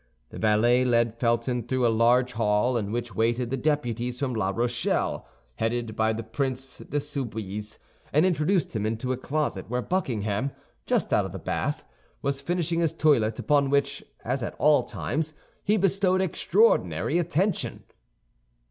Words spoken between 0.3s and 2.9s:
valet led Felton through a large hall